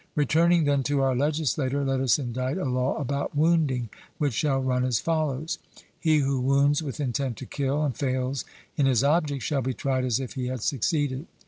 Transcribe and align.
Returning, 0.15 0.63
then, 0.63 0.81
to 0.85 1.01
our 1.03 1.15
legislator, 1.15 1.85
let 1.85 1.99
us 2.01 2.17
indite 2.17 2.57
a 2.57 2.65
law 2.65 2.97
about 2.97 3.37
wounding, 3.37 3.89
which 4.17 4.33
shall 4.33 4.57
run 4.59 4.83
as 4.83 4.99
follows: 4.99 5.59
He 5.99 6.17
who 6.17 6.39
wounds 6.39 6.81
with 6.81 6.99
intent 6.99 7.37
to 7.37 7.45
kill, 7.45 7.83
and 7.83 7.95
fails 7.95 8.43
in 8.77 8.87
his 8.87 9.03
object, 9.03 9.43
shall 9.43 9.61
be 9.61 9.75
tried 9.75 10.03
as 10.03 10.19
if 10.19 10.33
he 10.33 10.47
had 10.47 10.63
succeeded. 10.63 11.27